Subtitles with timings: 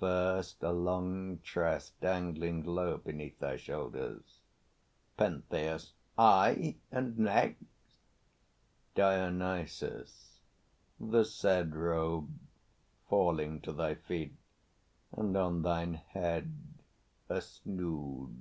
[0.00, 4.40] First a long tress dangling low Beneath thy shoulders.
[5.16, 5.92] PENTHEUS.
[6.18, 7.62] Aye, and next?
[8.96, 10.40] DIONYSUS.
[10.98, 12.36] The said Robe,
[13.08, 14.34] falling to thy feet;
[15.12, 16.52] and on thine head
[17.28, 18.36] A snood.